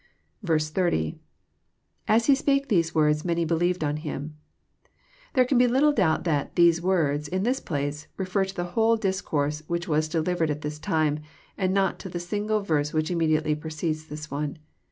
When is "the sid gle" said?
12.09-12.61